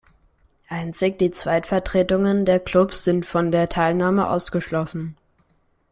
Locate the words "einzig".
0.67-1.19